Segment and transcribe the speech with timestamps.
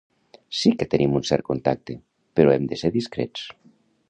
[0.59, 1.99] Sí que tenim un cert contacte,
[2.41, 3.47] però hem de ser discrets.